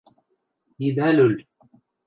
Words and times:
–Ида 0.85 1.09
лӱл! 1.15 1.33